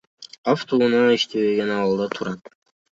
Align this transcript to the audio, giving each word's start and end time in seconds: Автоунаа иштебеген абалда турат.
Автоунаа 0.53 1.11
иштебеген 1.17 1.71
абалда 1.77 2.05
турат. 2.15 2.41